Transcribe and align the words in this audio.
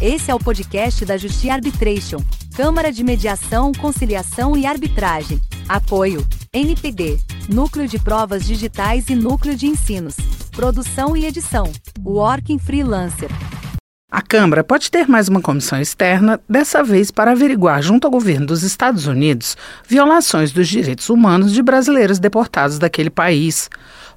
Esse 0.00 0.30
é 0.30 0.34
o 0.34 0.38
podcast 0.38 1.04
da 1.04 1.16
Justiça 1.16 1.54
Arbitration, 1.54 2.18
Câmara 2.54 2.92
de 2.92 3.02
Mediação, 3.02 3.72
Conciliação 3.72 4.56
e 4.56 4.64
Arbitragem. 4.64 5.40
Apoio: 5.68 6.24
NPD, 6.52 7.18
Núcleo 7.48 7.88
de 7.88 7.98
Provas 7.98 8.46
Digitais 8.46 9.08
e 9.08 9.16
Núcleo 9.16 9.56
de 9.56 9.66
Ensinos. 9.66 10.14
Produção 10.52 11.16
e 11.16 11.26
edição: 11.26 11.72
Working 12.04 12.60
Freelancer. 12.60 13.28
A 14.10 14.22
Câmara 14.22 14.64
pode 14.64 14.90
ter 14.90 15.06
mais 15.06 15.28
uma 15.28 15.42
comissão 15.42 15.78
externa, 15.78 16.40
dessa 16.48 16.82
vez 16.82 17.10
para 17.10 17.32
averiguar, 17.32 17.82
junto 17.82 18.06
ao 18.06 18.10
governo 18.10 18.46
dos 18.46 18.62
Estados 18.62 19.06
Unidos, 19.06 19.54
violações 19.86 20.50
dos 20.50 20.66
direitos 20.66 21.10
humanos 21.10 21.52
de 21.52 21.62
brasileiros 21.62 22.18
deportados 22.18 22.78
daquele 22.78 23.10
país. 23.10 23.68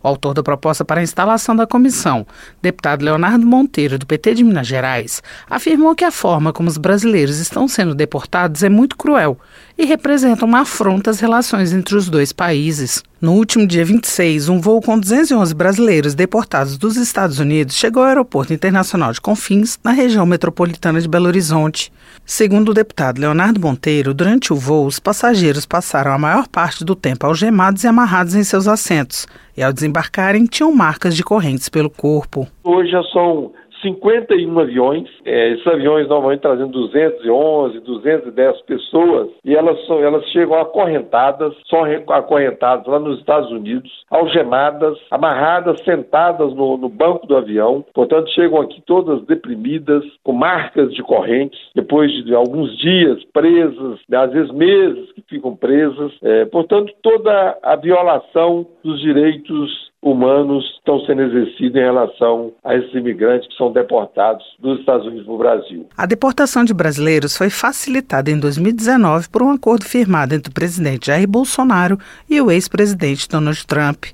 O 0.00 0.06
autor 0.06 0.32
da 0.32 0.44
proposta 0.44 0.84
para 0.84 1.00
a 1.00 1.02
instalação 1.02 1.56
da 1.56 1.66
comissão, 1.66 2.24
deputado 2.62 3.04
Leonardo 3.04 3.44
Monteiro, 3.44 3.98
do 3.98 4.06
PT 4.06 4.34
de 4.34 4.44
Minas 4.44 4.68
Gerais, 4.68 5.24
afirmou 5.50 5.96
que 5.96 6.04
a 6.04 6.12
forma 6.12 6.52
como 6.52 6.68
os 6.68 6.78
brasileiros 6.78 7.38
estão 7.38 7.66
sendo 7.66 7.92
deportados 7.92 8.62
é 8.62 8.68
muito 8.68 8.96
cruel 8.96 9.40
e 9.76 9.84
representa 9.84 10.44
uma 10.44 10.60
afronta 10.60 11.10
às 11.10 11.18
relações 11.18 11.72
entre 11.72 11.96
os 11.96 12.08
dois 12.08 12.32
países. 12.32 13.02
No 13.20 13.34
último 13.34 13.66
dia 13.66 13.84
26, 13.84 14.48
um 14.48 14.58
voo 14.58 14.80
com 14.80 14.98
211 14.98 15.54
brasileiros 15.54 16.14
deportados 16.14 16.78
dos 16.78 16.96
Estados 16.96 17.38
Unidos 17.38 17.76
chegou 17.76 18.02
ao 18.02 18.08
Aeroporto 18.08 18.54
Internacional 18.54 19.12
de 19.12 19.20
Confins, 19.20 19.78
na 19.84 19.90
região 19.90 20.24
metropolitana 20.24 20.98
de 20.98 21.06
Belo 21.06 21.26
Horizonte. 21.26 21.92
Segundo 22.24 22.70
o 22.70 22.74
deputado 22.74 23.20
Leonardo 23.20 23.60
Monteiro, 23.60 24.14
durante 24.14 24.54
o 24.54 24.56
voo, 24.56 24.86
os 24.86 24.98
passageiros 24.98 25.66
passaram 25.66 26.12
a 26.12 26.18
maior 26.18 26.48
parte 26.48 26.82
do 26.82 26.94
tempo 26.94 27.26
algemados 27.26 27.84
e 27.84 27.88
amarrados 27.88 28.34
em 28.34 28.42
seus 28.42 28.66
assentos, 28.66 29.26
e 29.54 29.62
ao 29.62 29.70
desembarcarem 29.70 30.46
tinham 30.46 30.74
marcas 30.74 31.14
de 31.14 31.22
correntes 31.22 31.68
pelo 31.68 31.90
corpo. 31.90 32.48
Hoje 32.64 32.90
já 32.90 33.02
são 33.12 33.52
51 33.82 34.58
aviões. 34.58 35.08
É, 35.24 35.50
esses 35.52 35.66
aviões 35.66 36.08
normalmente 36.08 36.40
trazendo 36.40 36.72
211, 36.72 37.80
210 37.80 38.62
pessoas 38.62 39.28
e 39.44 39.54
elas, 39.54 39.78
elas 39.88 40.24
chegam 40.30 40.58
acorrentadas, 40.58 41.54
são 41.68 41.84
acorrentadas 42.08 42.86
lá 42.86 42.98
nos 42.98 43.18
Estados 43.18 43.50
Unidos, 43.50 43.90
algemadas, 44.10 44.98
amarradas, 45.10 45.80
sentadas 45.82 46.54
no, 46.54 46.76
no 46.76 46.88
banco 46.88 47.26
do 47.26 47.36
avião. 47.36 47.84
Portanto, 47.94 48.30
chegam 48.30 48.60
aqui 48.60 48.82
todas 48.86 49.24
deprimidas, 49.26 50.04
com 50.22 50.32
marcas 50.32 50.92
de 50.92 51.02
correntes, 51.02 51.58
depois 51.74 52.10
de 52.24 52.34
alguns 52.34 52.76
dias 52.78 53.22
presas, 53.32 53.98
às 54.12 54.32
vezes 54.32 54.52
meses 54.52 55.08
ficam 55.30 55.56
presas. 55.56 56.12
É, 56.22 56.44
portanto, 56.44 56.92
toda 57.02 57.56
a 57.62 57.76
violação 57.76 58.66
dos 58.84 59.00
direitos 59.00 59.90
humanos 60.02 60.64
estão 60.78 60.98
sendo 61.00 61.22
exercidos 61.22 61.76
em 61.76 61.84
relação 61.84 62.52
a 62.64 62.74
esses 62.74 62.92
imigrantes 62.94 63.48
que 63.48 63.56
são 63.56 63.70
deportados 63.70 64.44
dos 64.58 64.80
Estados 64.80 65.06
Unidos 65.06 65.26
para 65.26 65.34
o 65.34 65.38
Brasil. 65.38 65.86
A 65.96 66.06
deportação 66.06 66.64
de 66.64 66.72
brasileiros 66.72 67.36
foi 67.36 67.50
facilitada 67.50 68.30
em 68.30 68.40
2019 68.40 69.28
por 69.28 69.42
um 69.42 69.50
acordo 69.50 69.84
firmado 69.84 70.34
entre 70.34 70.50
o 70.50 70.54
presidente 70.54 71.08
Jair 71.08 71.28
Bolsonaro 71.28 71.98
e 72.28 72.40
o 72.40 72.50
ex-presidente 72.50 73.28
Donald 73.28 73.66
Trump. 73.66 74.06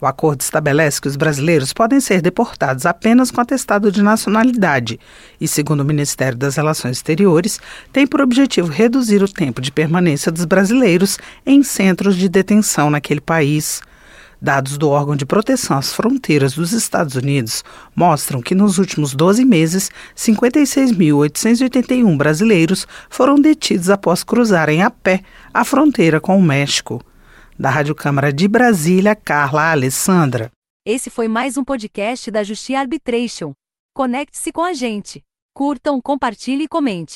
O 0.00 0.06
acordo 0.06 0.40
estabelece 0.40 1.00
que 1.00 1.08
os 1.08 1.16
brasileiros 1.16 1.74
podem 1.74 2.00
ser 2.00 2.22
deportados 2.22 2.86
apenas 2.86 3.30
com 3.30 3.40
atestado 3.40 3.92
de 3.92 4.02
nacionalidade 4.02 4.98
e, 5.38 5.46
segundo 5.46 5.80
o 5.80 5.84
Ministério 5.84 6.38
das 6.38 6.56
Relações 6.56 6.96
Exteriores, 6.96 7.60
tem 7.92 8.06
por 8.06 8.22
objetivo 8.22 8.68
reduzir 8.68 9.22
o 9.22 9.28
tempo 9.28 9.60
de 9.60 9.70
permanência 9.70 10.32
dos 10.32 10.46
brasileiros 10.46 11.18
em 11.44 11.62
centros 11.62 12.16
de 12.16 12.30
detenção 12.30 12.88
naquele 12.88 13.20
país. 13.20 13.82
Dados 14.42 14.78
do 14.78 14.88
órgão 14.88 15.14
de 15.14 15.26
proteção 15.26 15.76
às 15.76 15.92
fronteiras 15.92 16.54
dos 16.54 16.72
Estados 16.72 17.14
Unidos 17.14 17.62
mostram 17.94 18.40
que 18.40 18.54
nos 18.54 18.78
últimos 18.78 19.12
12 19.12 19.44
meses, 19.44 19.90
56.881 20.16 22.16
brasileiros 22.16 22.88
foram 23.10 23.38
detidos 23.38 23.90
após 23.90 24.24
cruzarem 24.24 24.82
a 24.82 24.88
pé 24.88 25.20
a 25.52 25.62
fronteira 25.62 26.22
com 26.22 26.38
o 26.38 26.42
México. 26.42 27.04
Da 27.60 27.68
Rádio 27.68 27.94
Câmara 27.94 28.32
de 28.32 28.48
Brasília, 28.48 29.14
Carla 29.14 29.70
Alessandra. 29.70 30.50
Esse 30.82 31.10
foi 31.10 31.28
mais 31.28 31.58
um 31.58 31.62
podcast 31.62 32.30
da 32.30 32.42
Justiça 32.42 32.78
Arbitration. 32.78 33.52
Conecte-se 33.94 34.50
com 34.50 34.64
a 34.64 34.72
gente. 34.72 35.22
Curtam, 35.54 36.00
compartilhe 36.00 36.64
e 36.64 36.66
comente. 36.68 37.08